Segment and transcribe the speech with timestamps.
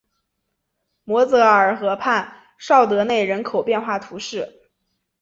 [1.03, 4.59] 摩泽尔河畔绍德内人口变化图示